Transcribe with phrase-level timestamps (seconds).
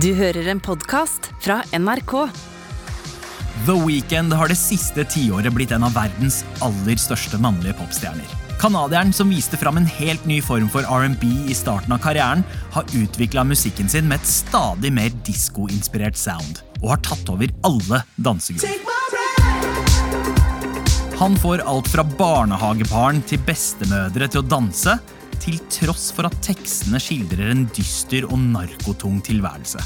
[0.00, 2.12] Du hører en podkast fra NRK.
[3.66, 8.30] The Weeknd har det siste tiåret blitt en av verdens aller største mannlige popstjerner.
[8.62, 12.40] Kanadieren som viste fram en helt ny form for R&B i starten av karrieren,
[12.72, 18.00] har utvikla musikken sin med et stadig mer diskoinspirert sound, og har tatt over alle
[18.16, 18.80] dansegrupper.
[21.20, 24.96] Han får alt fra barnehagebarn til bestemødre til å danse,
[25.42, 29.82] til tross for at tekstene skildrer en dyster og narkotung tilværelse.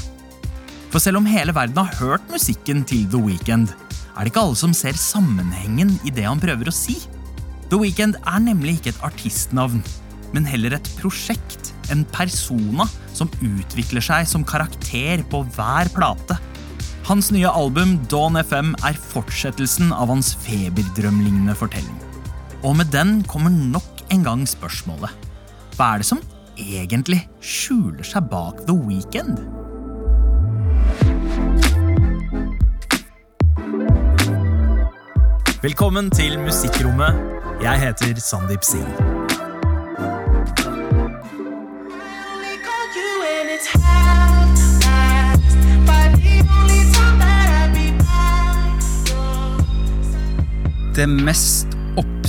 [0.91, 3.71] For selv om hele verden har hørt musikken til The Weeknd,
[4.17, 6.95] er det ikke alle som ser sammenhengen i det han prøver å si.
[7.69, 9.81] The Weeknd er nemlig ikke et artistnavn,
[10.33, 12.87] men heller et prosjekt, en persona,
[13.17, 16.37] som utvikler seg som karakter på hver plate.
[17.07, 21.95] Hans nye album Dawn FM er fortsettelsen av hans feberdrømlignende fortelling.
[22.67, 25.26] Og med den kommer nok en gang spørsmålet
[25.77, 26.21] hva er det som
[26.57, 29.37] egentlig skjuler seg bak The Weekend?
[35.61, 37.21] Velkommen til Musikkrommet.
[37.61, 38.89] Jeg heter Sandeep Singh.
[50.97, 51.76] Det mest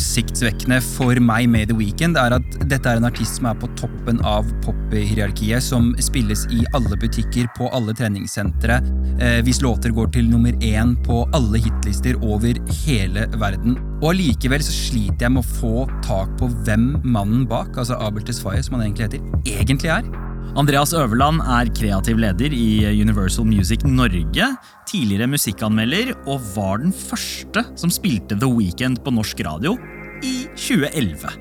[0.09, 3.69] oppsiktsvekkende for meg med The Weeknd, er at dette er en artist som er på
[3.77, 8.79] toppen av pop-hierarkiet, som spilles i alle butikker, på alle treningssentre,
[9.21, 13.77] eh, hvis låter går til nummer én på alle hitlister over hele verden.
[14.01, 18.25] Og allikevel så sliter jeg med å få tak på hvem mannen bak, altså Abel
[18.25, 20.09] Tesfaye, som han egentlig heter, egentlig er.
[20.57, 24.49] Andreas Øverland er kreativ leder i Universal Music Norge,
[24.89, 29.77] tidligere musikkanmelder, og var den første som spilte The Weekend på norsk radio
[30.25, 31.39] i 2011.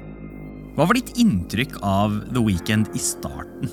[0.77, 3.71] Hva var ditt inntrykk av The Weekend i starten?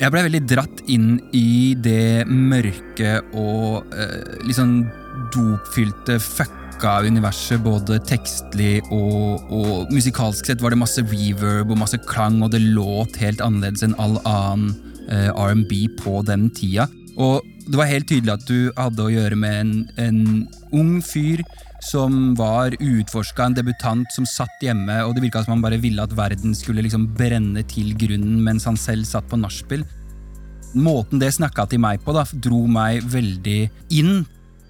[0.00, 4.82] Jeg blei veldig dratt inn i det mørke og eh, sånn
[5.34, 11.76] dopfylte fuck pakka universet både tekstlig og, og, musikalsk sett var det masse reverb og
[11.76, 14.72] masse klang, og det låt helt annerledes enn all annen
[15.10, 16.88] eh, R&B på den tida.
[17.20, 20.20] Og det var helt tydelig at du hadde å gjøre med en, en
[20.76, 21.42] ung fyr
[21.84, 26.04] som var uutforska, en debutant som satt hjemme, og det virka som han bare ville
[26.04, 29.84] at verden skulle liksom brenne til grunnen mens han selv satt på nachspiel.
[30.76, 33.60] Måten det snakka til meg på, da, dro meg veldig
[33.96, 34.20] inn.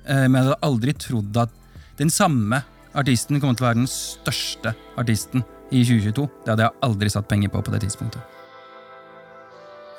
[0.07, 1.57] Eh, men jeg hadde aldri trodd at
[2.01, 2.63] den samme
[2.97, 6.29] artisten kom til å være den største artisten i 2022.
[6.45, 8.30] Det hadde jeg aldri satt penger på på det tidspunktet.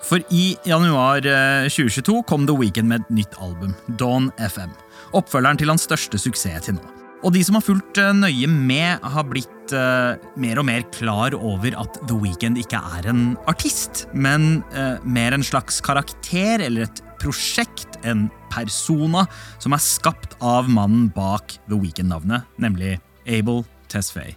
[0.08, 1.22] For i januar
[1.70, 4.74] 2022 eh, kom The Weeknd med et nytt album, Dawn FM.
[5.18, 6.98] Oppfølgeren til hans største suksess til nå.
[7.22, 11.36] Og de som har fulgt eh, nøye med, har blitt uh, mer og mer klar
[11.38, 16.88] over at The Weeknd ikke er en artist, men uh, mer en slags karakter eller
[16.88, 19.28] et prosjekt, en persona,
[19.62, 22.98] som er skapt av mannen bak The Weekend-navnet, nemlig
[23.30, 23.62] Abel
[23.94, 24.34] Tesfaye.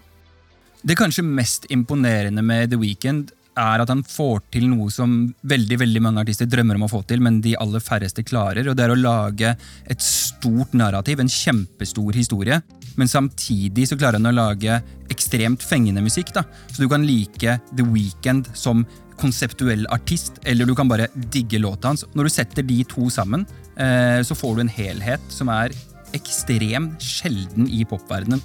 [0.85, 5.13] Det kanskje mest imponerende med The Weekend er at han får til noe som
[5.47, 8.69] veldig veldig mange artister drømmer om å få til, men de aller færreste klarer.
[8.69, 9.55] og Det er å lage
[9.91, 12.61] et stort narrativ, en kjempestor historie.
[12.97, 16.33] Men samtidig så klarer han å lage ekstremt fengende musikk.
[16.35, 16.45] da.
[16.73, 18.87] Så du kan like The Weekend som
[19.21, 22.05] konseptuell artist, eller du kan bare digge låta hans.
[22.15, 25.71] Når du setter de to sammen, eh, så får du en helhet som er
[26.15, 28.43] ekstremt sjelden i popverdenen.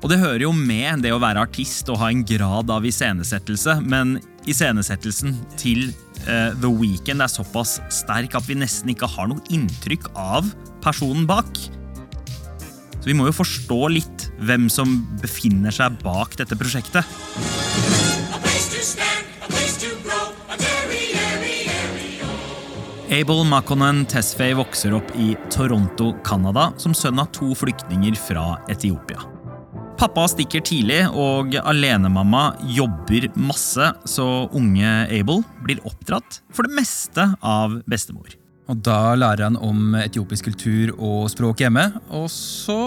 [0.00, 3.80] Og det hører jo med det å være artist og ha en grad av iscenesettelse,
[3.84, 4.16] men
[4.48, 5.90] iscenesettelsen til
[6.24, 10.48] uh, The Weekend er såpass sterk at vi nesten ikke har noe inntrykk av
[10.84, 11.50] personen bak.
[13.00, 17.04] Så vi må jo forstå litt hvem som befinner seg bak dette prosjektet.
[23.10, 29.39] Abel Makonnen Tesfaye vokser opp i Toronto, Canada, som sønn av to flyktninger fra Etiopia.
[30.00, 34.24] Pappa stikker tidlig, og alenemamma jobber masse, så
[34.56, 38.32] unge Abel blir oppdratt for det meste av bestemor.
[38.72, 42.78] Og Da lærer han om etiopisk kultur og språk hjemme, og så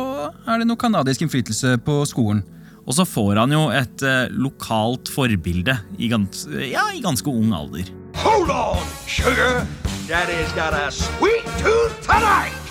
[0.48, 2.42] er det noe canadisk innflytelse på skolen.
[2.88, 7.54] Og så får han jo et eh, lokalt forbilde i, gans, ja, i ganske ung
[7.54, 7.94] alder.
[8.26, 9.62] Hold on, sugar!
[10.10, 12.63] Daddy's got a sweet tooth tonight!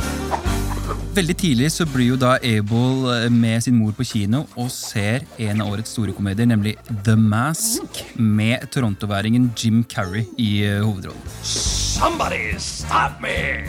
[1.12, 5.26] Veldig tidlig så blir jo da Abel eh, med sin mor på kino og ser
[5.37, 6.73] en av årets store komedier, nemlig
[7.05, 11.35] The Mask, med torontoværingen Jim Carrey i eh, hovedrollen.
[11.44, 13.69] Somebody stop me!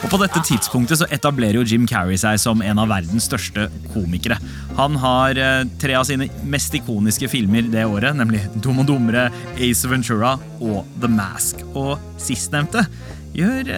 [0.00, 3.64] Og På dette tidspunktet så etablerer jo Jim Carrey seg som en av verdens største
[3.94, 4.36] komikere.
[4.76, 9.30] Han har eh, tre av sine mest ikoniske filmer det året, nemlig Dum og dummere,
[9.56, 11.64] Ace Ventura og The Mask.
[11.72, 12.84] Og sistnevnte
[13.32, 13.72] gjør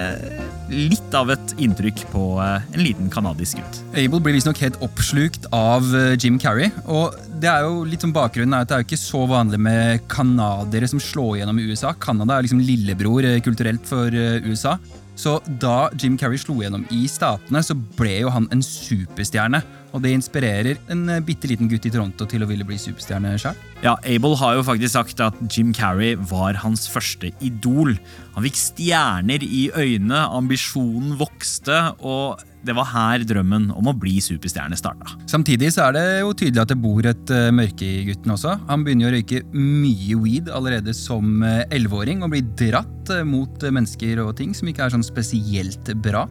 [0.72, 3.80] litt av et inntrykk på eh, en liten kanadisk gutt.
[3.92, 6.72] Abel blir visstnok helt oppslukt av eh, Jim Carrey.
[6.86, 9.60] Og det er jo litt som bakgrunnen er at det er jo ikke så vanlig
[9.62, 11.92] med canadiere som slår gjennom i USA.
[12.00, 14.78] Canada er liksom lillebror eh, kulturelt for USA.
[15.19, 19.60] Så da Jim Carrey slo gjennom i Statene, så ble jo han en superstjerne.
[19.92, 23.34] Og det inspirerer en eh, bitte liten gutt i Toronto til å ville bli superstjerne
[23.40, 23.58] sjøl.
[23.82, 27.96] Ja, Abel har jo faktisk sagt at Jim Carrey var hans første idol.
[28.36, 34.20] Han fikk stjerner i øynene, ambisjonen vokste, og det var her drømmen om å bli
[34.22, 35.16] superstjerne starta.
[35.30, 38.54] Samtidig så er det jo tydelig at det bor et uh, mørke i gutten også.
[38.68, 43.66] Han begynner å røyke mye weed allerede som eh, elleveåring og blir dratt eh, mot
[43.66, 46.28] eh, mennesker og ting som ikke er sånn spesielt bra.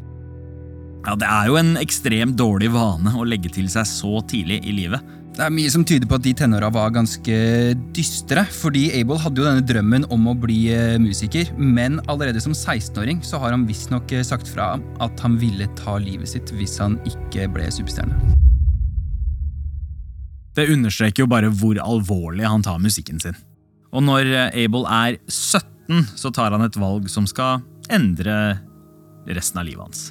[1.06, 4.75] Ja, Det er jo en ekstremt dårlig vane å legge til seg så tidlig i
[4.75, 5.01] livet.
[5.31, 7.36] Det er mye som tyder på at de tenåra var ganske
[7.95, 12.51] dystre, fordi Abel hadde jo denne drømmen om å bli eh, musiker, men allerede som
[12.51, 16.75] 16-åring så har han visstnok eh, sagt fra at han ville ta livet sitt hvis
[16.83, 18.36] han ikke ble superstjerne.
[20.59, 23.39] Det understreker jo bare hvor alvorlig han tar musikken sin.
[23.95, 28.59] Og når eh, Abel er 17, så tar han et valg som skal endre
[29.31, 30.09] resten av livet hans.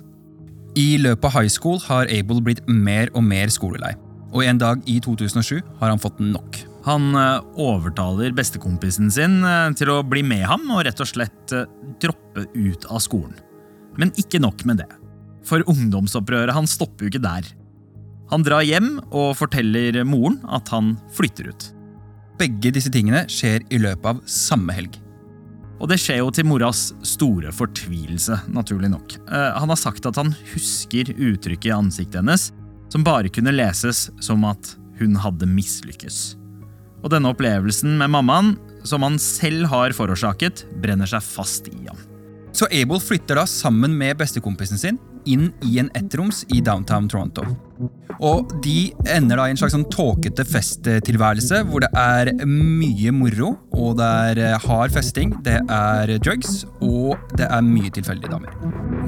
[0.79, 3.97] I løpet av high school har Abel blitt mer og mer skolelei,
[4.31, 6.61] og en dag i 2007 har han fått nok.
[6.87, 11.53] Han eh, overtaler bestekompisen sin eh, til å bli med ham og rett og slett
[11.57, 11.67] eh,
[12.01, 13.35] droppe ut av skolen.
[13.99, 14.89] Men ikke nok med det.
[15.45, 17.51] For ungdomsopprøret han stopper jo ikke der.
[18.31, 21.71] Han drar hjem og forteller moren at han flytter ut.
[22.41, 24.95] Begge disse tingene skjer i løpet av samme helg.
[25.81, 29.17] Og det skjer jo til moras store fortvilelse, naturlig nok.
[29.25, 32.51] Eh, han har sagt at han husker uttrykket i ansiktet hennes,
[32.93, 36.21] som bare kunne leses som at hun hadde mislykkes.
[37.01, 38.55] Og denne opplevelsen med mammaen,
[38.85, 42.10] som han selv har forårsaket, brenner seg fast i ham.
[42.53, 44.99] Så Abel flytter da sammen med bestekompisen sin
[45.29, 47.45] inn i en ettroms i downtown Toronto.
[48.21, 53.55] Og de ender da i en slags sånn tåkete festtilværelse hvor det er mye moro,
[53.73, 58.53] og det er eh, hard festing, det er drugs, og det er mye tilfeldige damer.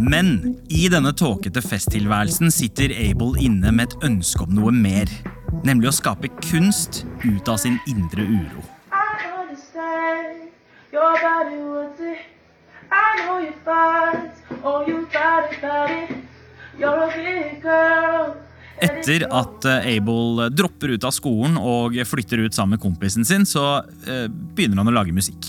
[0.00, 5.10] Men i denne tåkete festtilværelsen sitter Abel inne med et ønske om noe mer.
[5.66, 8.62] Nemlig å skape kunst ut av sin indre uro.
[10.92, 12.41] I
[12.92, 14.30] I know you fight.
[14.62, 16.16] Oh, you fight it, fight it.
[16.78, 18.36] You're a big girl.
[18.82, 23.46] Etter at eh, Abel dropper ut av skolen og flytter ut sammen med kompisen sin,
[23.46, 25.46] så eh, begynner han å lage musikk.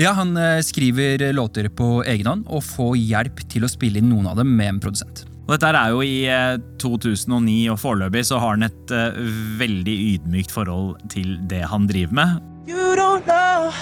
[0.00, 4.08] Ja, Han eh, skriver låter på egen hånd og får hjelp til å spille inn
[4.12, 5.26] noen av dem med en produsent.
[5.42, 9.18] Og dette er jo i eh, 2009, og foreløpig så har han et eh,
[9.60, 12.38] veldig ydmykt forhold til det han driver med.
[12.70, 13.72] You don't know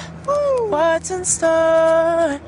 [0.72, 2.40] what's in store.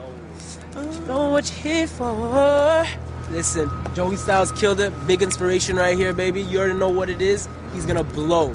[1.06, 2.86] Know what you're here for.
[3.32, 4.92] Listen, Joey Styles killed it.
[5.06, 6.42] Big inspiration right here, baby.
[6.42, 7.48] You already know what it is.
[7.74, 8.52] He's gonna blow.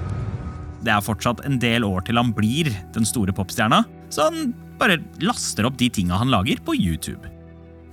[0.80, 3.82] Det er fortsatt en del år til han blir den store popstjerna,
[4.14, 7.20] så han bare laster opp de tinga han lager, på YouTube.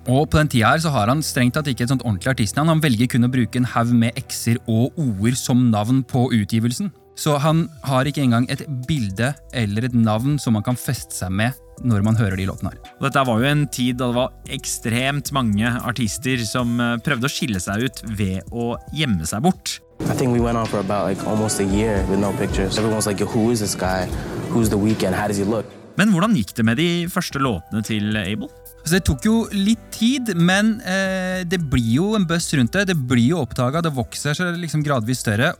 [0.06, 2.70] Og på den tida her så har han strengt tatt ikke et sånt ordentlig artistnavn.
[2.76, 6.92] Han velger kun å bruke en haug med x-er og o-er som navn på utgivelsen.
[7.16, 11.32] Så han har ikke engang et bilde eller et navn som han kan feste seg
[11.32, 12.80] med når man hører de låtene her.
[12.98, 17.28] Og dette var jo en tid da det var ekstremt mange artister som eh, prøvde
[17.28, 19.78] å skille seg ut ved å gjemme seg bort.
[20.04, 22.78] I think we went on for about like almost a year with no pictures.
[22.78, 24.06] Everyone's like, who is this guy?
[24.50, 25.14] Who's the weekend?
[25.14, 25.66] How does he look?
[25.98, 28.50] Men hvordan gikk det med de første låtene til Abel?
[28.84, 32.88] Så Det tok jo litt tid, men eh, det blir jo en buzz rundt det.
[32.90, 35.54] Det blir jo oppdaga, det vokser seg liksom gradvis større.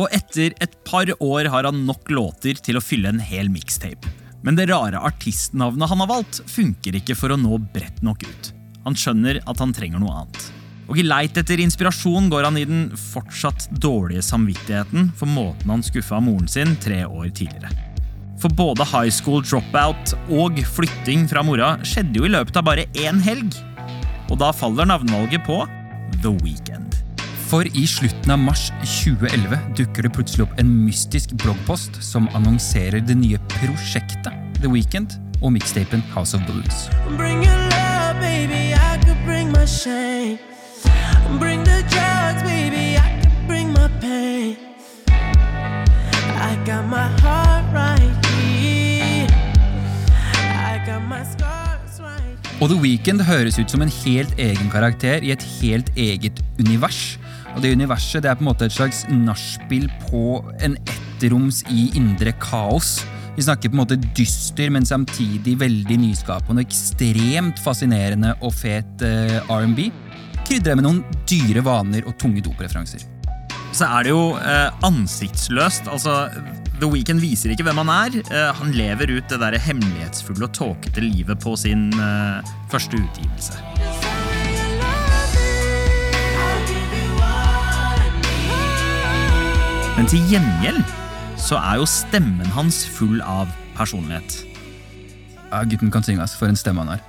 [0.00, 4.08] Og etter et par år har han nok låter til å fylle en hel mixtape.
[4.42, 8.50] Men det rare artistnavnet han har valgt, funker ikke for å nå bredt nok ut.
[8.82, 10.48] Han skjønner at han trenger noe annet.
[10.90, 15.84] Og I leit etter inspirasjon går han i den fortsatt dårlige samvittigheten for måten han
[15.86, 17.70] skuffa moren sin tre år tidligere.
[18.42, 22.88] For både high school dropout og flytting fra mora skjedde jo i løpet av bare
[22.98, 23.54] én helg.
[24.32, 25.62] Og da faller navnevalget på
[26.18, 27.01] The Weekend.
[27.52, 33.02] For i slutten av mars 2011 dukker det plutselig opp en mystisk bloggpost som annonserer
[33.04, 34.32] det nye prosjektet
[34.62, 36.86] The Weekend og mixtapen House of Blues.
[37.18, 38.72] Bring your love, baby.
[38.72, 40.38] I could bring my shame.
[41.42, 42.96] Bring the drugs, baby.
[42.96, 44.56] I could bring my pain.
[46.32, 49.28] I got my heart right here.
[50.40, 52.62] I got my scars right here.
[52.64, 57.18] Og The Weeknd høres ut som en helt egen karakter i et helt eget univers.
[57.52, 61.90] Og det universet det er på en måte et slags nachspiel på en ettroms i
[61.98, 63.00] indre kaos.
[63.36, 69.04] Vi snakker på en måte dyster, men samtidig veldig nyskapende, og ekstremt fascinerende og fet
[69.06, 69.88] eh, R&B.
[70.42, 73.06] Krydret med noen dyre vaner og tunge dopreferanser.
[73.72, 75.88] Så er det jo eh, ansiktsløst.
[75.88, 76.26] Altså,
[76.82, 78.18] The Weeknd viser ikke hvem han er.
[78.20, 83.81] Eh, han lever ut det der hemmelighetsfulle og tåkete livet på sin eh, første utgivelse.
[89.96, 90.80] Men til gjengjeld
[91.40, 94.38] så er jo stemmen hans full av personlighet.
[95.50, 96.36] Ja, gutten kan synge, ass.
[96.38, 97.02] For en stemme han har.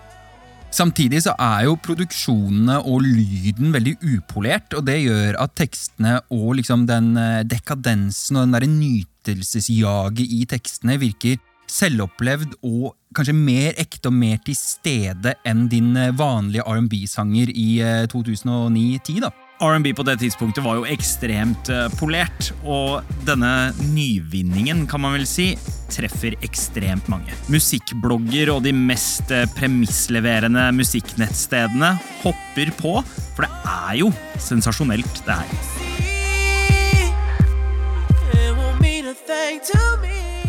[0.74, 6.56] Samtidig så er jo produksjonene og lyden veldig upolert, og det gjør at tekstene og
[6.58, 11.38] liksom den eh, dekadensen og den derre nytelsesjaget i tekstene virker
[11.70, 17.70] selvopplevd og kanskje mer ekte og mer til stede enn din eh, vanlige R&B-sanger i
[17.86, 19.30] eh, 2009-10, da.
[19.62, 25.28] R&B på det tidspunktet var jo ekstremt eh, polert, og denne nyvinningen, kan man vel
[25.30, 25.54] si,
[25.94, 27.36] treffer ekstremt mange.
[27.54, 31.94] Musikkblogger og de mest eh, premissleverende musikknettstedene
[32.24, 32.98] hopper på,
[33.38, 35.92] for det er jo sensasjonelt, det her.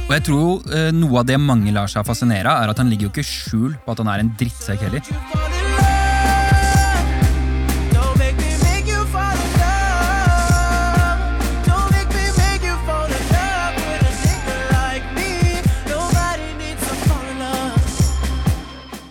[0.05, 2.93] Og jeg tror eh, noe av det mange lar seg fascinere av, er at han
[2.93, 5.44] ligger jo ikke skjul på at han er en drittsekk heller.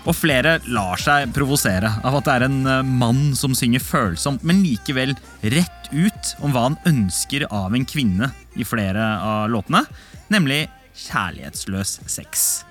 [0.03, 4.43] Og flere lar seg provosere av at det er en eh, mann som synger følsomt,
[4.43, 5.15] men likevel
[5.53, 9.86] rett ut om hva han ønsker av en kvinne i flere av låtene,
[10.33, 10.65] nemlig
[11.05, 12.63] kjærlighetsløs sex.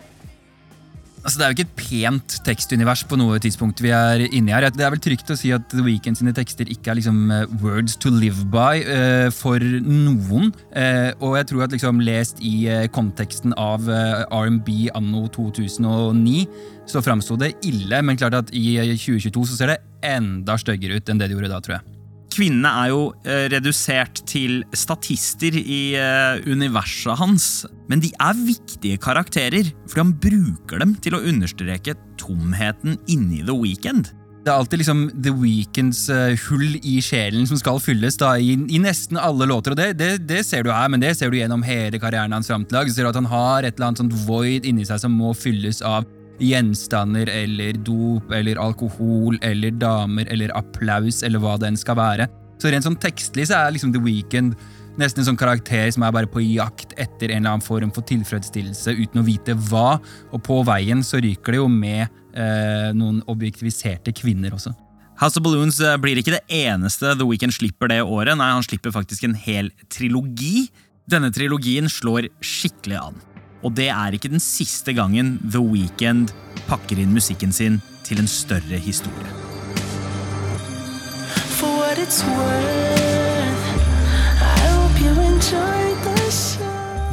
[1.23, 4.67] Altså, Det er jo ikke et pent tekstunivers på noe tidspunkt vi er inne her.
[4.75, 7.47] Det er vel trygt å si at The Weeknd sine tekster ikke er liksom eh,
[7.63, 10.51] words to live by uh, for noen.
[10.75, 16.47] Uh, og jeg tror at liksom lest i uh, konteksten av R&B anno 2009,
[16.91, 18.03] så framsto det ille.
[18.03, 21.39] Men klart at i eh, 2022 så ser det enda styggere ut enn det det
[21.39, 22.02] gjorde da, tror jeg.
[22.33, 27.47] Kvinnene er jo eh, redusert til statister i eh, universet hans.
[27.91, 33.57] Men de er viktige karakterer, fordi han bruker dem til å understreke tomheten inni The
[33.57, 34.15] Weekend.
[34.43, 38.57] Det er alltid liksom The Weekends eh, hull i sjelen som skal fylles da, i,
[38.57, 39.77] i nesten alle låter.
[39.77, 42.51] og det, det, det ser du her, men det ser du gjennom hele karrieren hans
[42.51, 42.81] fram til.
[42.89, 45.85] Så ser at han har et eller annet sånt void inni seg som må fylles
[45.87, 46.09] av
[46.43, 52.29] gjenstander eller dop eller alkohol eller damer eller applaus eller hva det enn skal være.
[52.63, 54.57] Så rent sånn tekstlig så er liksom The Weekend
[55.01, 58.05] nesten en sånn karakter som er bare på jakt etter en eller annen form for
[58.09, 59.97] tilfredsstillelse uten å vite hva,
[60.33, 64.75] og på veien så ryker det jo med eh, noen objektiviserte kvinner også.
[65.23, 68.37] House of Balloons eh, blir ikke det eneste The Weeknd slipper det året.
[68.39, 70.69] Nei, han slipper faktisk en hel trilogi.
[71.11, 73.23] Denne trilogien slår skikkelig an.
[73.63, 76.33] Og det er ikke den siste gangen The Weeknd
[76.67, 79.31] pakker inn musikken sin til en større historie.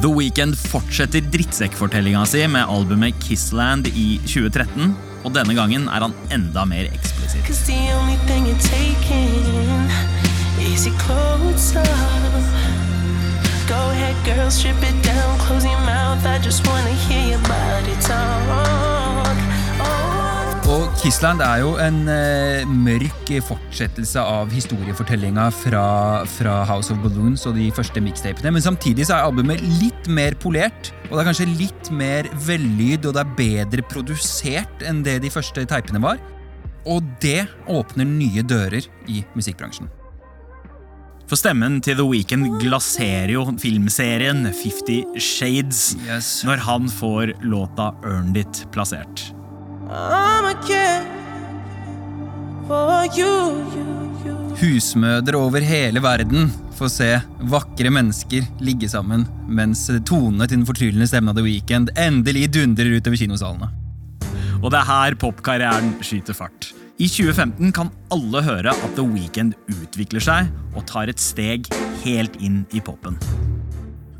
[0.00, 6.16] The Weekend fortsetter drittsekkfortellinga si med albumet Kissland i 2013, og denne gangen er han
[6.32, 7.44] enda mer eksplisitt.
[7.46, 9.86] Cause the only thing you're taking
[10.58, 12.69] is your clothes off.
[13.70, 16.26] Go ahead, girl, strip it down, close your mouth.
[16.26, 18.42] I just wanna hear your body talk.
[18.50, 19.00] Oh.
[20.70, 25.84] Og Kissland er jo en eh, mørk fortsettelse av historiefortellinga fra,
[26.30, 30.34] fra House of Balloons og de første mixtapene, men samtidig så er albumet litt mer
[30.38, 35.20] polert, og det er kanskje litt mer vellyd, og det er bedre produsert enn det
[35.24, 36.22] de første teipene var.
[36.86, 39.90] Og det åpner nye dører i musikkbransjen.
[41.30, 46.40] For stemmen til The Weeknd glaserer jo filmserien Fifty Shades Yes.
[46.42, 49.28] når han får låta Earned It plassert.
[54.58, 57.08] Husmødre over hele verden får se
[57.54, 62.98] vakre mennesker ligge sammen, mens tonene til den fortryllende stemmen av The Weeknd endelig dundrer
[62.98, 63.70] utover kinosalene.
[64.58, 66.72] Og det er her popkarrieren skyter fart.
[67.00, 71.70] I 2015 kan alle høre at The Weeknd utvikler seg og tar et steg
[72.02, 73.16] helt inn i popen.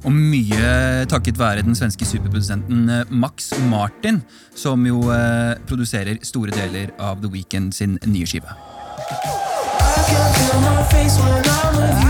[0.01, 4.23] Og mye takket være den svenske superprodusenten eh, Max Martin,
[4.57, 8.49] som jo eh, produserer store deler av The Weeknd sin nye skive.
[8.49, 12.10] I can feel my face when I'm with you.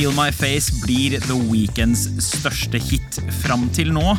[0.00, 4.14] Feel My Face blir The Weekends største hit fram til nå.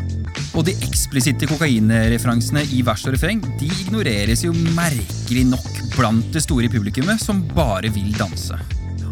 [0.54, 6.44] Og de eksplisitte kokainreferansene i vers og refreng de ignoreres jo merkelig nok blant det
[6.46, 8.60] store publikummet som bare vil danse.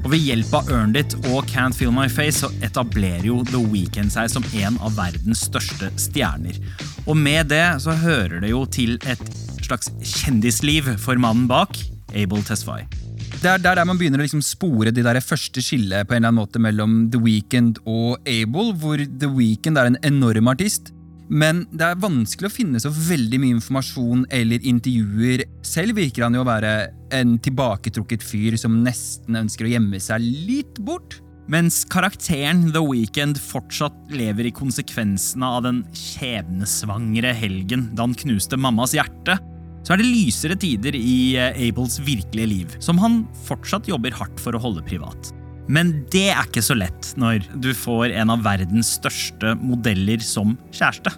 [0.04, 3.66] Og ved hjelp av Earned It og Can't Feel My Face så etablerer jo The
[3.66, 6.62] Weeknd seg som en av verdens største stjerner.
[7.08, 9.26] Og med det så hører det jo til et
[9.58, 11.82] slags kjendisliv for mannen bak,
[12.14, 12.99] Abel Tesfaye.
[13.40, 16.20] Det er der, der man begynner å liksom spore de der første skillet på en
[16.20, 20.90] eller annen måte mellom The Weeknd og Able, hvor The Weeknd er en enorm artist.
[21.32, 25.46] Men det er vanskelig å finne så veldig mye informasjon eller intervjuer.
[25.64, 26.74] Selv virker han jo å være
[27.16, 31.22] en tilbaketrukket fyr som nesten ønsker å gjemme seg litt bort.
[31.48, 38.60] Mens karakteren The Weeknd fortsatt lever i konsekvensene av den skjebnesvangre helgen da han knuste
[38.60, 39.40] mammas hjerte,
[39.84, 44.42] så er det lysere tider i eh, Abels virkelige liv, som han fortsatt jobber hardt
[44.42, 45.32] for å holde privat.
[45.70, 50.56] Men det er ikke så lett når du får en av verdens største modeller som
[50.74, 51.14] kjæreste.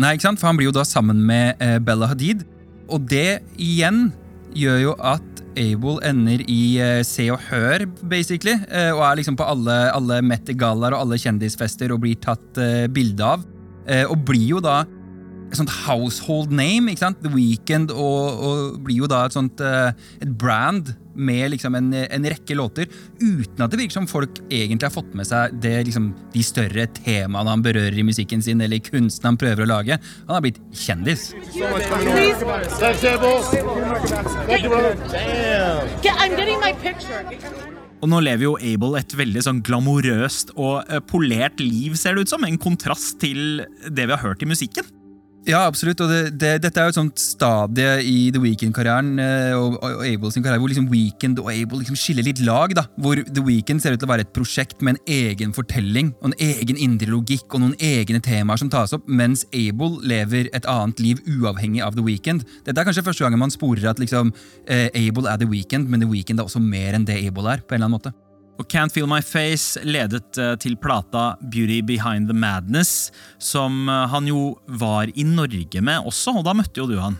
[0.00, 0.40] Nei, ikke sant?
[0.40, 2.46] For han blir jo da sammen med eh, Bella Hadid.
[2.90, 4.08] Og det igjen
[4.56, 5.26] gjør jo at
[5.60, 8.56] Abel ender i eh, Se og Hør, basically.
[8.94, 12.62] Og er liksom på alle, alle Met-gallaer og alle kjendisfester og blir tatt
[12.94, 13.44] bilde av.
[14.08, 14.82] Og blir jo da
[15.50, 16.92] et sånt household name.
[16.92, 17.20] ikke sant?
[17.24, 19.92] The Weekend og, og blir jo da et sånt eh,
[20.22, 22.86] et brand med liksom en, en rekke låter,
[23.20, 26.86] uten at det virker som folk egentlig har fått med seg det, liksom, de større
[27.00, 29.98] temaene han berører i musikken sin, eller kunsten han prøver å lage.
[30.28, 31.30] Han har blitt kjendis.
[38.00, 42.24] Og nå lever jo Abel et veldig sånn glamorøst og eh, polert liv, ser det
[42.24, 42.46] ut som.
[42.46, 44.88] En kontrast til det vi har hørt i musikken.
[45.48, 46.00] Ja, absolutt.
[46.04, 50.04] og det, det, Dette er jo et sånt stadie i The Weekend-karrieren eh, og, og
[50.04, 52.74] Abel sin karriere, hvor liksom Weekend og Abel liksom skiller litt lag.
[52.76, 56.12] da, Hvor The Weekend ser ut til å være et prosjekt med en egen fortelling
[56.20, 60.52] og en egen indre logikk og noen egne temaer som tas opp, mens Abel lever
[60.52, 62.44] et annet liv uavhengig av The Weekend.
[62.66, 64.34] Dette er kanskje første gangen man sporer at liksom
[64.68, 67.64] eh, Abel er The Weekend, men The Weekend er også mer enn det Abel er.
[67.64, 68.29] på en eller annen måte.
[68.60, 73.08] Og Can't Feel My Face ledet eh, til plata Beauty Behind the Madness,
[73.40, 77.16] som eh, han jo var i Norge med også, og da møtte jo du han.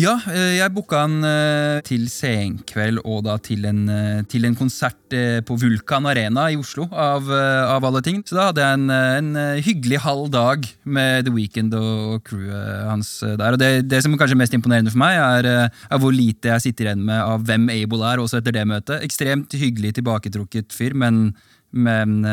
[0.00, 4.54] Ja, eh, jeg booka han eh, til senkveld og da til en, eh, til en
[4.56, 4.96] konsert
[5.44, 8.22] på Vulkan Arena i Oslo, av, av alle ting.
[8.24, 13.10] Så da hadde jeg en, en hyggelig halv dag med The Weeknd og crewet hans
[13.20, 13.52] der.
[13.52, 16.64] Og det, det som er kanskje mest imponerende for meg, er, er hvor lite jeg
[16.64, 19.04] sitter igjen med av hvem Able er, også etter det møtet.
[19.04, 21.26] Ekstremt hyggelig, tilbaketrukket fyr, men,
[21.76, 22.24] men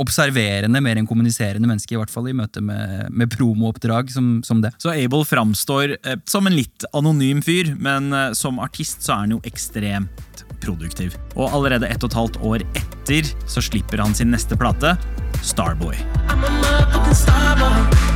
[0.00, 4.62] observerende mer enn kommuniserende menneske, i hvert fall i møte med, med promooppdrag som, som
[4.64, 4.72] det.
[4.80, 9.26] Så Abel framstår eh, som en litt anonym fyr, men eh, som artist så er
[9.26, 11.16] han jo ekstremt produktiv.
[11.36, 14.96] Og allerede ett og et halvt år etter så slipper han sin neste plate,
[15.40, 15.96] Starboy.
[16.28, 18.09] I'm a motherfucking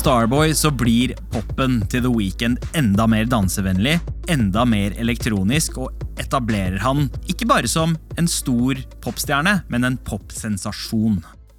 [0.00, 3.98] Starboy så blir popen til The Weeknd enda mer dansevennlig,
[4.32, 11.18] enda mer elektronisk, og etablerer han ikke bare som en stor popstjerne, men en popsensasjon.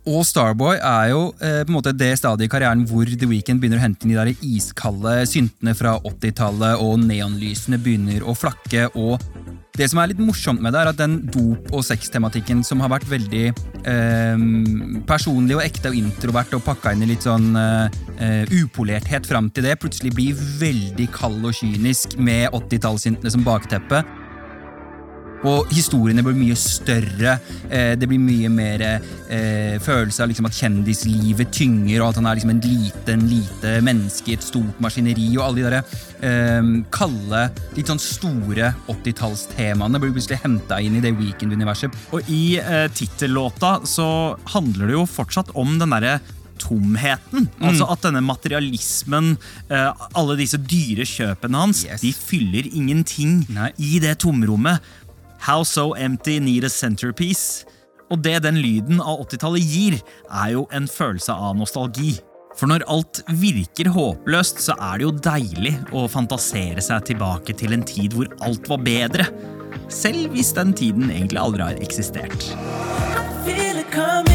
[0.10, 3.62] Og Starboy er jo eh, på en måte det stadiet i karrieren hvor The Weeknd
[3.62, 8.90] begynner å hente inn de der iskalde syntene fra 80-tallet, og neonlysene begynner å flakke.
[8.98, 9.22] og
[9.78, 12.92] det som er litt morsomt med det, er at den dop- og sextematikken som har
[12.92, 13.44] vært veldig
[13.88, 14.44] eh,
[15.08, 19.48] personlig og ekte og introvert og pakka inn i litt sånn eh, eh, upolerthet fram
[19.54, 24.04] til det, plutselig blir veldig kald og kynisk med 80-tallssyntene som bakteppe.
[25.48, 27.38] Og historiene blir mye større.
[27.66, 32.28] Eh, det blir mye mer eh, følelse av liksom at kjendislivet tynger, og at han
[32.30, 35.32] er liksom en liten, lite menneske i et stort maskineri.
[35.40, 35.96] Og alle de der,
[36.30, 37.46] eh, kalde,
[37.78, 41.98] litt sånn store 80-tallstemaene blir plutselig henta inn i det Weekend-universet.
[42.14, 44.12] Og i eh, tittellåta så
[44.54, 46.20] handler det jo fortsatt om den derre
[46.62, 47.48] tomheten.
[47.66, 49.32] Altså at denne materialismen,
[49.74, 52.04] alle disse dyre kjøpene hans, Yes.
[52.04, 53.72] de fyller ingenting Nei.
[53.82, 54.78] i det tomrommet.
[55.42, 57.66] How so empty need a centerpiece?
[58.14, 59.96] Og det den lyden av 80-tallet gir,
[60.30, 62.12] er jo en følelse av nostalgi.
[62.60, 67.74] For når alt virker håpløst, så er det jo deilig å fantasere seg tilbake til
[67.74, 69.26] en tid hvor alt var bedre.
[69.90, 72.52] Selv hvis den tiden egentlig aldri har eksistert.
[72.54, 74.31] I feel it coming.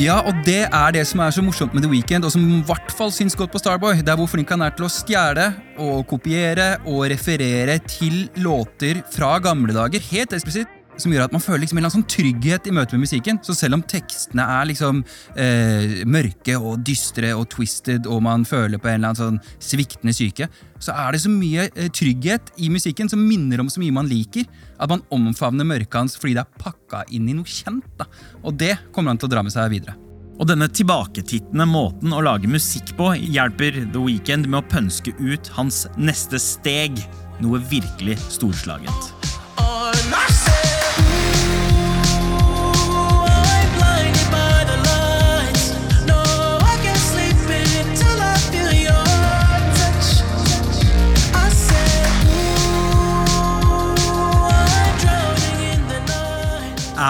[0.00, 2.62] Ja, og det er det som er så morsomt med The Weeknd, og som i
[2.64, 3.98] hvert fall syns godt på Starboy.
[4.00, 9.02] Det er hvor flink han er til å stjele og kopiere og referere til låter
[9.12, 10.00] fra gamle dager.
[10.08, 10.79] Helt eksplisitt.
[11.00, 13.40] Som gjør at man føler liksom en eller annen sånn trygghet i møte med musikken.
[13.44, 15.02] Så selv om tekstene er liksom
[15.40, 20.14] eh, mørke og dystre og twisted, og man føler på en eller annen sånn sviktende
[20.16, 23.96] syke, så er det så mye eh, trygghet i musikken som minner om så mye
[23.96, 24.46] man liker,
[24.80, 27.88] at man omfavner mørket hans fordi det er pakka inn i noe kjent.
[28.00, 28.08] da.
[28.44, 29.96] Og det kommer han til å dra med seg videre.
[30.40, 35.52] Og denne tilbaketittende måten å lage musikk på hjelper The Weeknd med å pønske ut
[35.58, 36.96] hans neste steg.
[37.44, 39.12] Noe virkelig storslagent.
[39.60, 40.29] Oh, I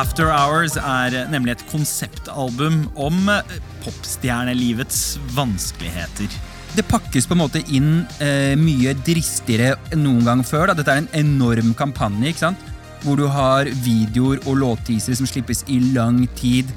[0.00, 6.30] After Hours er nemlig et konseptalbum om eh, popstjernelivets vanskeligheter.
[6.72, 10.70] Det pakkes på en måte inn eh, mye dristigere enn noen gang før.
[10.70, 10.78] Da.
[10.78, 12.68] Dette er en enorm kampanje, ikke sant?
[13.00, 16.68] hvor du har videoer og låtteasere som slippes i lang tid.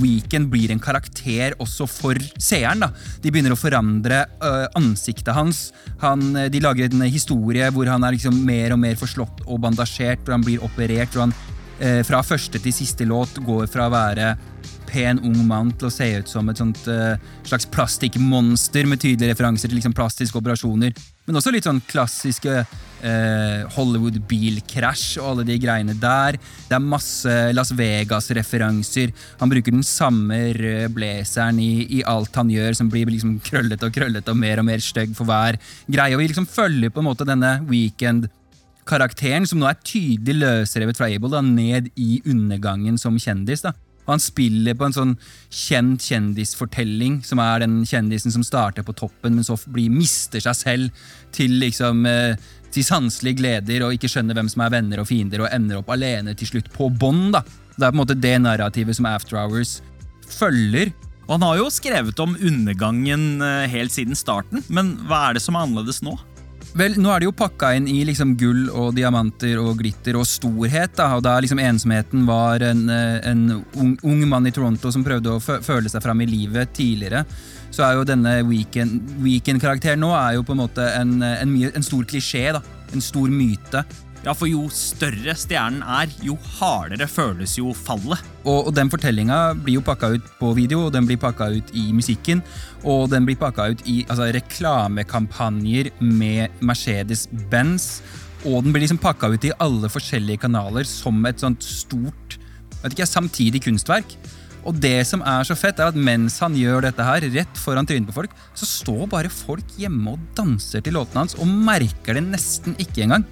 [0.00, 2.82] Weekend blir en karakter også for seeren.
[2.82, 2.90] da.
[3.22, 5.68] De begynner å forandre øh, ansiktet hans.
[6.02, 9.62] Han, øh, de lager en historie hvor han er liksom mer og mer forslått og
[9.62, 11.14] bandasjert, hvor han blir operert.
[11.14, 11.36] hvor han
[11.76, 14.30] fra første til siste låt går fra å være
[14.86, 19.34] pen ung mann til å se ut som et sånt øh, slags plastikkmonster med tydelige
[19.34, 20.94] referanser til liksom plastiske operasjoner.
[21.26, 26.38] Men også litt sånn klassiske eh, Hollywood-bilkrasj og alle de greiene der.
[26.68, 29.10] Det er masse Las Vegas-referanser.
[29.42, 33.90] Han bruker den samme røde blazeren i, i alt han gjør, som blir liksom krøllete
[33.90, 35.58] og krøllete og mer og mer stygg for hver
[35.90, 36.14] greie.
[36.14, 37.56] Og vi liksom følger på en måte denne
[38.86, 43.62] Weekend-karakteren, som nå er tydelig løsrevet fra Abel, da, ned i undergangen som kjendis.
[43.62, 43.72] da.
[44.06, 45.16] Og han spiller på en sånn
[45.50, 50.54] kjent kjendisfortelling, som er den kjendisen som starter på toppen, men så blir, mister seg
[50.54, 50.90] selv
[51.32, 52.36] til liksom eh,
[52.70, 55.90] til sanselige gleder og ikke skjønner hvem som er venner og fiender, og ender opp
[55.90, 57.32] alene til slutt på bånn.
[57.32, 59.80] Det er på en måte det narrativet som After Hours
[60.30, 60.94] følger.
[61.26, 65.42] Og han har jo skrevet om undergangen eh, helt siden starten, men hva er det
[65.42, 66.14] som er annerledes nå?
[66.76, 70.26] Vel, nå er det jo pakka inn i liksom gull og diamanter og glitter og
[70.28, 70.92] storhet.
[70.98, 75.02] da, og Da liksom ensomheten var en, eh, en ung, ung mann i Toronto som
[75.02, 77.24] prøvde å føle seg fram i livet tidligere,
[77.70, 81.82] så er jo denne Weekend- Weekend-karakteren nå er jo på en måte en, en, en
[81.82, 82.52] stor klisjé.
[82.52, 82.60] da,
[82.92, 83.84] En stor myte.
[84.26, 88.18] Ja, for jo større stjernen er, jo hardere føles jo fallet.
[88.42, 91.70] Og, og den fortellinga blir jo pakka ut på video, og den blir pakka ut
[91.78, 92.42] i musikken.
[92.82, 98.00] Og den blir pakka ut i altså, reklamekampanjer med Mercedes-Benz.
[98.46, 102.40] Og den blir liksom pakka ut i alle forskjellige kanaler som et sånt stort
[102.82, 104.18] vet ikke, samtidig kunstverk.
[104.66, 107.86] Og det som er så fett, er at mens han gjør dette her, rett foran
[107.86, 112.18] trynet på folk, så står bare folk hjemme og danser til låtene hans og merker
[112.18, 113.26] det nesten ikke engang.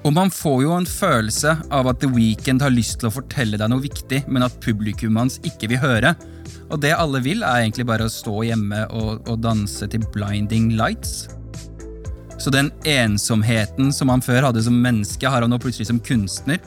[0.00, 3.58] Og man får jo en følelse av at The Weeknd har lyst til å fortelle
[3.60, 6.14] deg noe viktig, men at publikum hans ikke vil høre.
[6.70, 10.72] Og det alle vil, er egentlig bare å stå hjemme og, og danse til Blinding
[10.78, 11.28] Lights.
[12.40, 16.62] Så den ensomheten som han før hadde som menneske, har han nå plutselig som kunstner.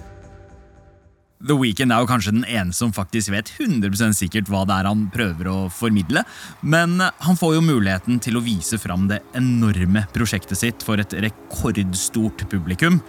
[1.43, 4.87] The Weeknd er jo kanskje den ene som faktisk vet 100% sikkert hva det er
[4.87, 6.21] han prøver å formidle,
[6.61, 11.17] men han får jo muligheten til å vise fram det enorme prosjektet sitt for et
[11.25, 13.01] rekordstort publikum,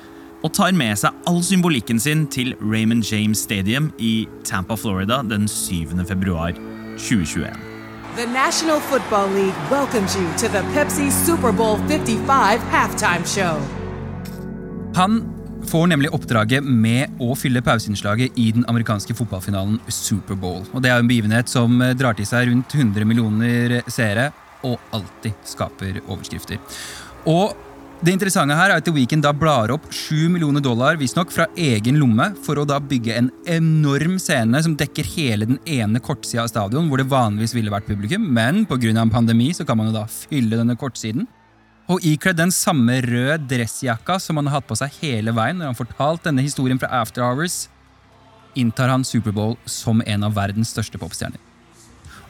[0.44, 5.48] og tar med seg all symbolikken sin til Raymond James Stadium i Tampa, Florida den
[5.48, 6.04] 7.
[6.08, 6.52] februar
[7.00, 7.48] 2021.
[8.16, 13.58] The National Football League welcomes you to the Pepsi Super Bowl 55 halftime show.
[14.94, 15.24] Han
[15.66, 20.62] får nemlig oppdraget med å fylle pauseinnslaget i den amerikanske fotballfinalen Superbowl.
[20.76, 24.28] Og det er en begivenhet som drar til seg rundt 100 millioner seere
[24.64, 26.60] og alltid skaper overskrifter.
[27.24, 27.56] Og
[28.04, 31.46] det interessante her er at The Weeknd da blar opp 7 millioner dollar nok, fra
[31.56, 36.42] egen lomme for å da bygge en enorm scene som dekker hele den ene kortsida
[36.42, 38.92] av stadion, hvor det vanligvis ville vært publikum, men pga.
[39.00, 41.26] en pandemi så kan man jo da fylle denne kortsiden.
[41.88, 45.72] Og ikledd den samme røde dressjakka som han har hatt på seg hele veien når
[45.72, 47.68] han fortalt denne historien fra After Hours,
[48.54, 51.40] inntar han Superbowl som en av verdens største popstjerner.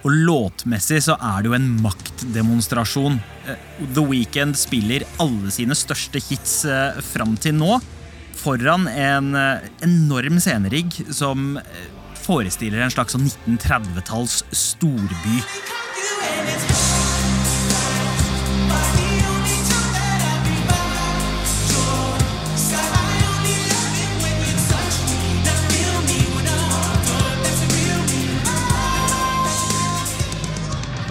[0.05, 3.19] Og låtmessig så er det jo en maktdemonstrasjon.
[3.49, 7.79] Eh, The Weeknd spiller alle sine største hits eh, fram til nå
[8.37, 11.57] foran en eh, enorm scenerigg som
[12.25, 15.41] forestiller en slags sånn 1930-talls storby.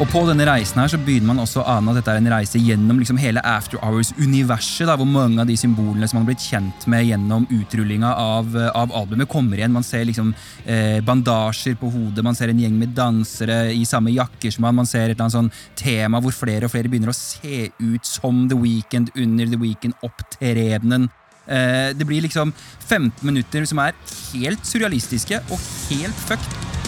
[0.03, 2.33] Og på denne reisen her så begynner man også å ane at dette er en
[2.33, 6.43] reise gjennom liksom hele After Hours-universet, hvor mange av de symbolene som man har blitt
[6.43, 9.71] kjent med gjennom utrullinga av, av albumet, kommer igjen.
[9.71, 10.33] Man ser liksom
[10.65, 14.81] eh, bandasjer på hodet, man ser en gjeng med dansere i samme jakker som han,
[14.81, 18.03] man ser et eller annet sånn tema hvor flere og flere begynner å se ut
[18.03, 21.07] som The Weeknd under The Weeknd-opptredenen.
[21.47, 22.51] Eh, det blir liksom
[22.89, 23.95] 15 minutter som er
[24.33, 26.82] helt surrealistiske og helt fucked.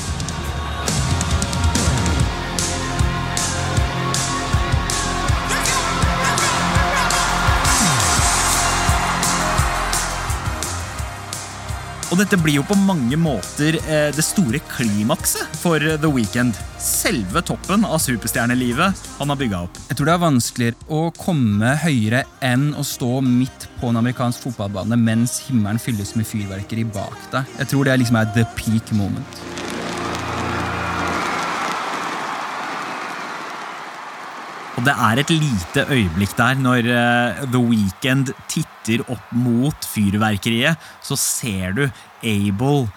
[12.15, 16.55] Og dette blir jo på mange måter eh, det store klimakset for eh, The Weeknd.
[16.79, 19.81] Selve toppen av superstjernelivet han har bygga opp.
[19.89, 24.47] Jeg tror det er vanskeligere å komme høyere enn å stå midt på en amerikansk
[24.47, 27.51] fotballbane mens himmelen fylles med fyrverkeri bak deg.
[27.59, 29.43] Jeg tror det liksom er the peak moment.
[34.75, 40.75] Og det er et lite øyeblikk der når eh, The Weeknd titter opp mot fyrverkeriet.
[40.99, 41.85] Så ser du
[42.19, 42.87] Abel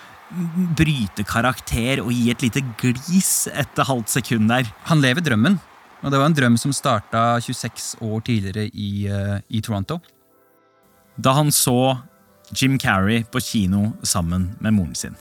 [0.77, 4.67] bryte karakter og gi et lite glis etter halvt sekund der.
[4.91, 5.59] Han lever drømmen,
[6.03, 10.01] og det var en drøm som starta 26 år tidligere i, uh, i Toronto.
[11.17, 11.97] Da han så
[12.53, 15.17] Jim Carrey på kino sammen med moren sin.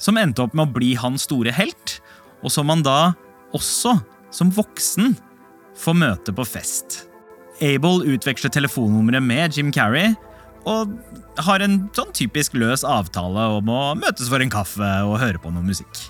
[0.00, 2.00] Som endte opp med å bli hans store helt,
[2.42, 3.12] og som han da
[3.54, 3.94] også,
[4.34, 5.14] som voksen,
[5.78, 7.02] får møte på fest.
[7.62, 10.14] Abel utveksler telefonnummeret med Jim Carrey
[10.68, 10.94] og
[11.42, 15.50] har en sånn typisk løs avtale om å møtes for en kaffe og høre på
[15.54, 16.04] noe musikk.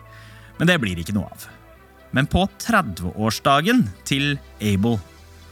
[0.58, 1.46] Men det blir ikke noe av.
[2.12, 4.98] Men på 30-årsdagen til Abel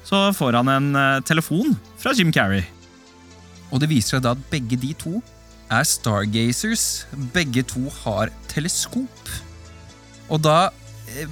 [0.05, 2.65] så får han en eh, telefon fra Jim Carrey.
[3.71, 5.21] Og det viser seg da at begge de to
[5.71, 7.07] er stargazers.
[7.35, 9.33] Begge to har teleskop.
[10.31, 10.71] Og da,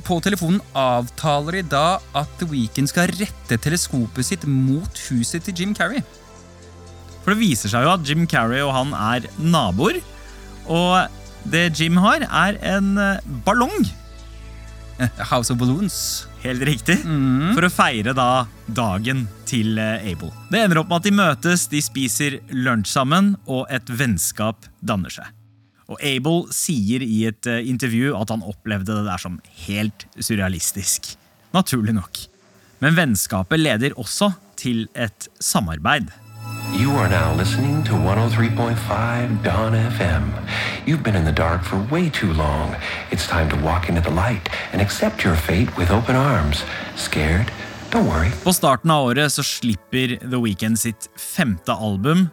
[0.07, 5.62] på telefonen avtaler de da at The Weeknd skal rette teleskopet sitt mot huset til
[5.62, 6.03] Jim Carrey.
[7.23, 10.01] For det viser seg jo at Jim Carrey og han er naboer.
[10.69, 13.87] Og det Jim har, er en eh, ballong.
[14.99, 16.27] Eh, House of Balloons.
[16.43, 16.99] Helt riktig.
[17.55, 20.33] For å feire da dagen til eh, Abel.
[20.51, 25.12] Det ender opp med at de møtes, de spiser lunsj sammen, og et vennskap danner
[25.12, 25.38] seg.
[25.88, 31.14] Og Abel sier i et eh, intervju at han opplevde det der som helt surrealistisk.
[31.57, 32.20] Naturlig nok.
[32.85, 36.12] Men vennskapet leder også til et samarbeid.
[36.77, 40.24] You are now listening to 103.5 Don FM.
[40.87, 42.74] You've been in the dark for way too long.
[43.11, 46.64] It's time to walk into the light and accept your fate with open arms.
[46.96, 47.51] Scared?
[47.90, 48.31] Don't worry.
[48.44, 52.29] På starten av året så slipper The Weeknd sitt femte album,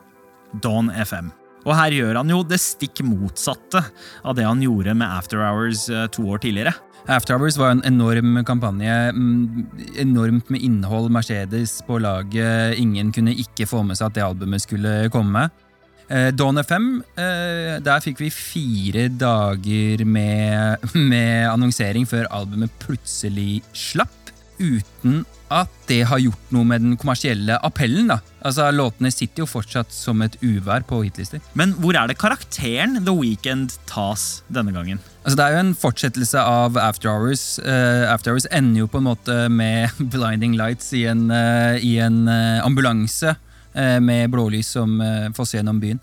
[0.61, 1.31] Dawn FM.
[1.65, 3.81] Og her gjør han jo det stikk motsatte
[4.23, 6.75] av det han gjorde med After Hours eh, to år tidligere.
[7.09, 8.93] After Hours var en enorm kampanje.
[9.13, 9.65] mm,
[10.01, 11.11] Enormt med innhold.
[11.13, 12.79] Mercedes på laget.
[12.81, 15.47] Ingen kunne ikke få med seg at det albumet skulle komme.
[16.09, 23.63] Eh, Dawn FM, eh, der fikk vi fire dager med, med annonsering før albumet plutselig
[23.73, 24.24] slapp.
[24.59, 28.09] Uten at det har gjort noe med den kommersielle appellen.
[28.09, 28.19] da.
[28.45, 31.41] Altså, Låtene sitter jo fortsatt som et uvær på hitlister.
[31.53, 34.99] Men hvor er det karakteren The Weeknd tas denne gangen?
[35.23, 37.59] Altså, Det er jo en fortsettelse av After Hours.
[37.59, 41.97] Uh, After Hours ender jo på en måte med blinding lights i en, uh, i
[41.99, 43.35] en uh, ambulanse
[43.75, 45.99] med blålys som uh, fosser gjennom byen.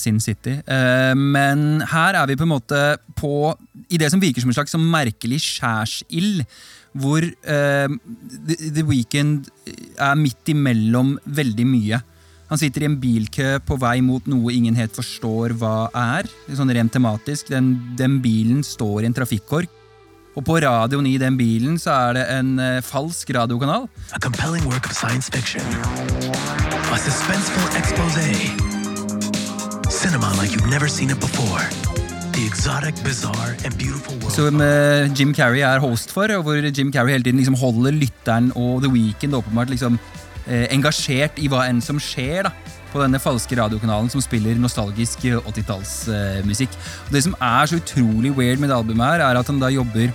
[0.00, 0.54] Sin City.
[1.18, 2.78] Men her er vi på en måte
[3.18, 3.52] på
[3.92, 6.46] i det som virker som en slags merkelig skjærsild,
[6.94, 7.94] hvor uh,
[8.46, 9.48] The, The Weeknd
[9.98, 12.00] er midt imellom veldig mye.
[12.50, 16.28] Han sitter i en bilkø på vei mot noe ingen helt forstår hva er.
[16.54, 17.50] Sånn rent tematisk.
[17.50, 19.80] Den, den bilen står i en trafikkork.
[20.34, 23.88] Og på radioen i den bilen så er det en uh, falsk radiokanal.
[24.12, 25.62] A compelling work of science fiction.
[26.90, 28.28] A suspenseful expose.
[29.90, 31.83] Cinema like you've never seen it before.
[34.34, 37.94] Som eh, Jim Carrey er host for, og hvor Jim Carrey hele tiden liksom holder
[37.94, 40.00] lytteren og The Weeknd åpenbart liksom
[40.48, 42.48] eh, engasjert i hva enn som skjer.
[42.48, 42.54] da
[42.94, 46.74] på denne falske radiokanalen som spiller nostalgisk eh, 80-tallsmusikk.
[47.08, 49.70] Og det som er så utrolig weird med det albumet, her er at han da
[49.74, 50.12] jobber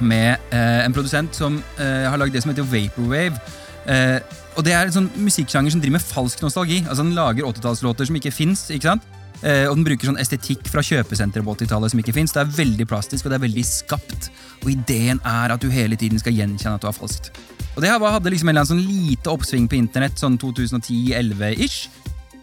[0.00, 3.36] med eh, en produsent som eh, har lagd det som heter Vaporwave.
[3.84, 4.18] Eh,
[4.56, 6.82] og det er en sånn musikksjanger som driver med falsk nostalgi.
[6.86, 8.68] Altså Han lager 80-tallslåter som ikke fins.
[8.72, 9.19] Ikke sant?
[9.40, 12.34] Eh, og den bruker sånn estetikk fra kjøpesenteret på 80-tallet som ikke fins.
[12.34, 14.28] Det er veldig plastisk og det er veldig skapt.
[14.60, 17.32] Og ideen er at du hele tiden skal gjenkjenne at du har falskt.
[17.76, 21.88] Og det her hadde liksom en eller annen sånn lite oppsving på internett sånn 2010-11-ish.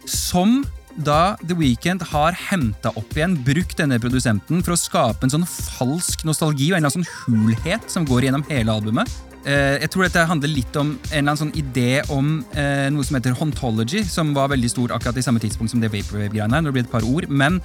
[0.08, 0.62] Som
[0.98, 5.46] da The Weeknd har henta opp igjen, brukt denne produsenten for å skape en sånn
[5.46, 9.12] falsk nostalgi og en eller annen sånn hulhet som går gjennom hele albumet.
[9.48, 13.06] Eh, jeg tror dette handler litt om en eller annen sånn idé om eh, noe
[13.06, 16.64] som heter Hontology, som var veldig stort akkurat i samme tidspunkt som det Vaporwave-greiene her.
[16.66, 17.60] når det blir et par ord, Men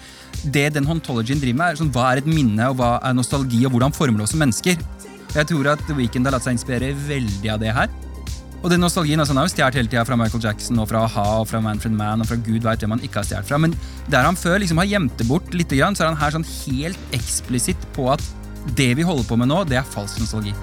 [0.46, 3.66] det den Hontologyen driver med, er sånn, hva er et minne, og hva er nostalgi,
[3.66, 4.80] og hvordan former det oss som mennesker.
[5.34, 7.92] Jeg tror at The Weeknd har latt seg inspirere veldig av det her.
[8.64, 11.26] Og den nostalgien altså, har jo stjålet hele tida fra Michael Jackson og fra a-ha
[11.42, 13.60] og fra Manfred Mann og fra gud veit hvem han ikke har stjålet fra.
[13.60, 13.76] Men
[14.08, 17.12] der han før liksom har gjemt det bort litt, så er han her sånn helt
[17.18, 18.24] eksplisitt på at
[18.78, 20.54] det vi holder på med nå, det er falsk nostalgi.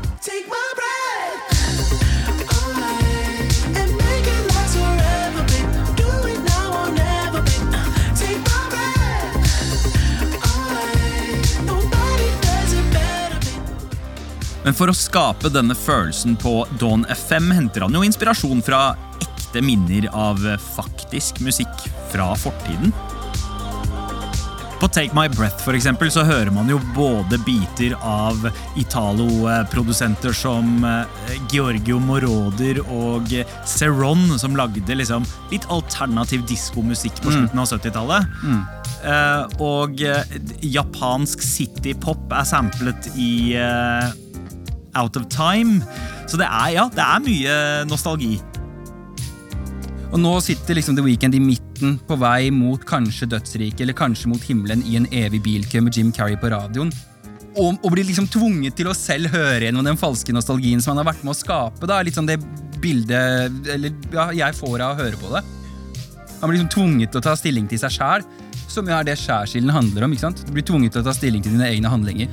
[14.70, 19.58] Men for å skape denne følelsen på Dawn FM henter han jo inspirasjon fra ekte
[19.66, 20.38] minner av
[20.76, 22.94] faktisk musikk fra fortiden.
[24.78, 28.46] På Take My Breath for eksempel, så hører man jo både biter av
[28.78, 33.34] Italo-produsenter som eh, Giorgio Moroder og
[33.66, 38.40] Ceron, som lagde liksom litt alternativ diskomusikk på slutten av 70-tallet.
[39.02, 44.28] Eh, og eh, japansk citypop er samplet i eh,
[44.98, 45.80] Out of Time.
[46.30, 47.58] Så det er, ja, det er mye
[47.90, 48.38] nostalgi.
[50.10, 54.28] Og nå sitter liksom The Weeknd i midten, på vei mot kanskje dødsriket eller kanskje
[54.32, 56.90] mot himmelen i en evig bilkø med Jim Carrey på radioen.
[57.50, 61.02] Og, og blir liksom tvunget til å selv høre gjennom den falske nostalgien som han
[61.02, 61.86] har vært med å skape.
[61.88, 62.40] da, Litt sånn det
[62.80, 65.42] bildet eller, ja, jeg får av å høre på det.
[66.40, 68.24] Han blir liksom tvunget til å ta stilling til seg sjæl,
[68.70, 70.14] som jo er det skjærsilden handler om.
[70.14, 70.44] ikke sant?
[70.46, 72.30] Du blir tvunget til å ta stilling til dine egne handlinger.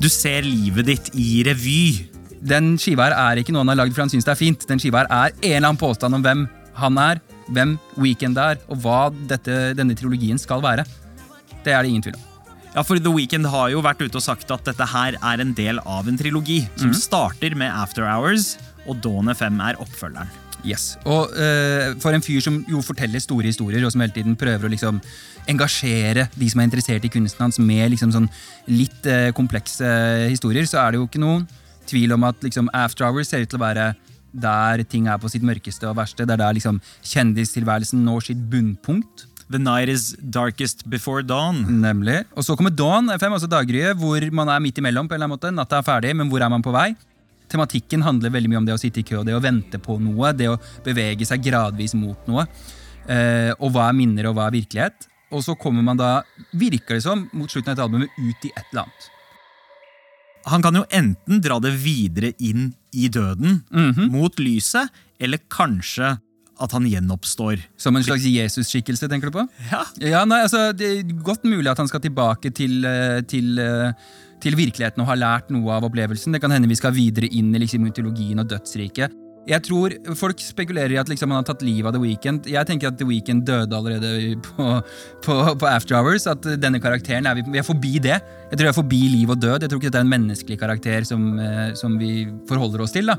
[0.00, 2.06] Du ser livet ditt i revy.
[2.40, 4.64] Den skiva her er ikke noe han har lagd for han syns det er fint.
[4.68, 6.46] Den skiva her er en eller annen påstand om hvem
[6.80, 7.20] han er,
[7.52, 10.86] hvem Weekend er, og hva dette, denne trilogien skal være.
[11.66, 12.26] Det er det ingen tvil om.
[12.70, 15.52] Ja, for The Weekend har jo vært ute og sagt at dette her er en
[15.58, 18.54] del av en trilogi som starter med After Hours,
[18.88, 20.30] og Dawn FM er oppfølgeren.
[20.66, 20.94] Yes.
[21.08, 24.68] Og uh, for en fyr som jo forteller store historier, og som hele tiden prøver
[24.68, 25.00] å liksom
[25.50, 28.28] engasjere de som er interessert i kunsten hans med liksom sånn
[28.70, 29.88] litt uh, komplekse
[30.28, 31.48] historier, så er det jo ikke noen
[31.90, 33.90] tvil om at liksom After Hours ser ut til å være
[34.30, 36.22] der ting er på sitt mørkeste og verste.
[36.22, 39.26] Det er der liksom kjendistilværelsen når sitt bunnpunkt.
[39.50, 41.64] The night is darkest before dawn.
[41.82, 42.20] Nemlig.
[42.38, 45.08] Og så kommer Dawn FM, altså daggryet, hvor man er midt imellom.
[45.08, 45.50] på en eller annen måte.
[45.50, 46.92] Natta er ferdig, men hvor er man på vei?
[47.50, 50.32] Tematikken handler veldig mye om det å sitte i kø, det å vente på noe,
[50.36, 52.46] det å bevege seg gradvis mot noe.
[53.10, 55.08] Eh, og hva er minner, og hva er virkelighet?
[55.34, 56.20] Og så kommer man da,
[56.58, 59.10] virker det som, mot slutten av et albumet ut i et eller annet.
[60.50, 63.60] Han kan jo enten dra det videre inn i døden,
[64.10, 64.88] mot lyset,
[65.20, 66.14] eller kanskje
[66.60, 67.60] at han gjenoppstår.
[67.80, 69.46] Som en slags Jesus-skikkelse, tenker du på?
[69.70, 69.84] Ja.
[70.00, 73.92] Ja, nei, altså, Det er godt mulig at han skal tilbake til, eh, til, eh,
[74.42, 76.32] til virkeligheten og har lært noe av opplevelsen.
[76.34, 79.16] Det kan hende vi skal videre inn i liksom, mytologien og dødsriket.
[79.48, 82.44] Jeg tror Folk spekulerer i at liksom, han har tatt livet av The Weeknd.
[82.50, 84.66] Jeg tenker at The Weeknd døde allerede på,
[85.24, 86.28] på, på After Hours.
[86.30, 88.18] At denne karakteren er vi, er forbi det.
[88.20, 89.64] Jeg tror vi er forbi liv og død.
[89.64, 93.08] Jeg tror ikke dette er en menneskelig karakter som, eh, som vi forholder oss til.
[93.10, 93.16] da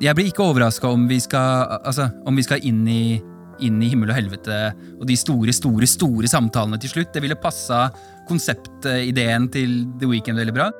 [0.00, 3.20] jeg blir ikke overraska om, vi skal- altså, om vi skal inn i,
[3.60, 7.12] inn i himmel og helvete og de store, store, store samtalene til slutt.
[7.12, 7.90] Det ville passa
[8.30, 10.70] konseptideen til The Weeknd veldig bra.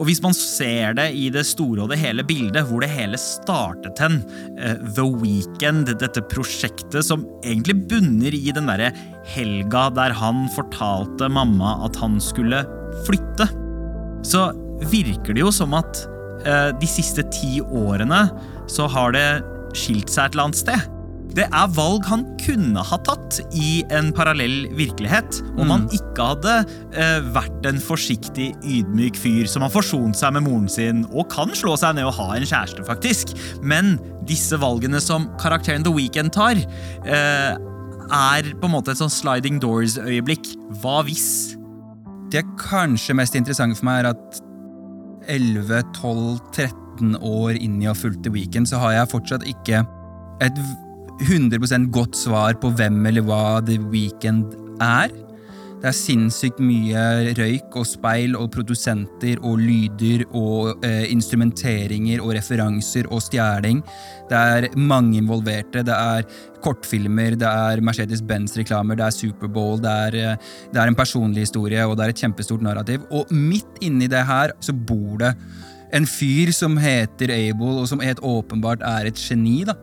[0.00, 3.18] Og hvis man ser det i det store og det hele bildet, hvor det hele
[3.20, 4.20] startet hen,
[4.56, 8.94] eh, The Weekend, dette prosjektet som egentlig bunner i den derre
[9.34, 12.62] helga der han fortalte mamma at han skulle
[13.08, 13.50] flytte,
[14.24, 14.48] så
[14.88, 16.04] virker det jo som at
[16.48, 18.24] eh, de siste ti årene
[18.70, 19.28] så har det
[19.76, 20.99] skilt seg et eller annet sted.
[21.36, 26.54] Det er valg han kunne ha tatt i en parallell virkelighet om han ikke hadde
[26.98, 31.54] eh, vært en forsiktig, ydmyk fyr som har forsont seg med moren sin og kan
[31.54, 33.36] slå seg ned og ha en kjæreste, faktisk.
[33.62, 33.94] Men
[34.26, 36.58] disse valgene som karakteren The Weeknd tar,
[37.06, 37.54] eh,
[38.10, 40.50] er på en måte et sånn sliding doors-øyeblikk.
[40.82, 41.56] Hva hvis?
[42.34, 44.42] Det kanskje mest interessante for meg er at
[45.30, 49.46] 11, 12, 13 år inn i å ha fulgt The Weeknd, så har jeg fortsatt
[49.46, 49.84] ikke
[50.42, 50.62] et
[51.20, 55.12] 100 godt svar på hvem eller hva The Weeknd er.
[55.80, 62.34] Det er sinnssykt mye røyk og speil og produsenter og lyder og eh, instrumenteringer og
[62.36, 63.80] referanser og stjeling.
[64.28, 65.80] Det er mange involverte.
[65.88, 66.26] Det er
[66.60, 71.96] kortfilmer, det er Mercedes-Benz-reklamer, det er Superbowl, det eh, det er en personlig historie og
[71.96, 73.08] det er et kjempestort narrativ.
[73.10, 75.32] Og midt inni det her så bor det
[75.96, 79.64] en fyr som heter Abel, og som helt åpenbart er et geni.
[79.64, 79.74] da.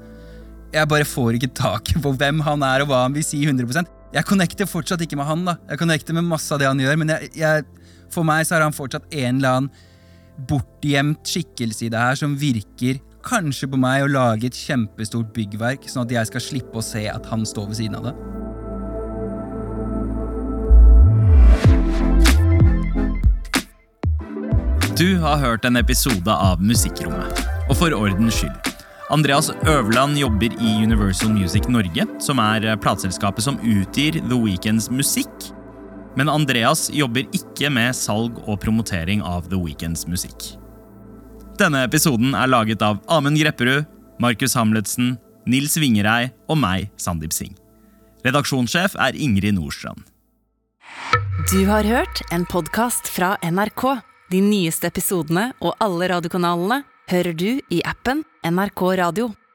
[0.73, 3.87] Jeg bare får ikke taket på hvem han er og hva han vil si 100%
[4.13, 5.45] Jeg connecter fortsatt ikke med han.
[5.47, 5.57] da.
[5.69, 7.65] Jeg connecter med masse av det han gjør, men jeg, jeg,
[8.11, 9.69] for meg så er han fortsatt en eller annen
[10.47, 15.87] bortgjemt skikkelse i det her som virker kanskje på meg å lage et kjempestort byggverk,
[15.89, 18.15] sånn at jeg skal slippe å se at han står ved siden av det.
[24.97, 27.43] Du har hørt en episode av Musikkrommet.
[27.69, 28.76] Og for ordens skyld.
[29.09, 35.31] Andreas Øverland jobber i Universal Music Norge, som er plateselskapet som utgir The Weekends musikk.
[36.19, 40.49] Men Andreas jobber ikke med salg og promotering av The Weekends musikk.
[41.55, 43.87] Denne episoden er laget av Amund Grepperud,
[44.19, 45.15] Markus Hamletsen,
[45.47, 47.55] Nils Vingerei og meg, Sandeep Singh.
[48.27, 50.03] Redaksjonssjef er Ingrid Nordstrand.
[51.47, 54.01] Du har hørt en podkast fra NRK.
[54.35, 59.46] De nyeste episodene og alle radiokanalene hører du i appen NRK Radio.